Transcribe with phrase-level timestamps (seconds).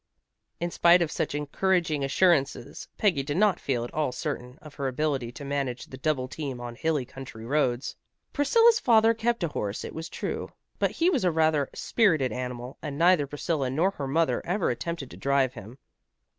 [0.59, 4.87] In spite of such encouraging assurances, Peggy did not feel at all certain of her
[4.87, 7.95] ability to manage the double team on hilly country roads.
[8.33, 12.79] Priscilla's father kept a horse, it was true, but he was a rather spirited animal,
[12.81, 15.77] and neither Priscilla nor her mother ever attempted to drive him.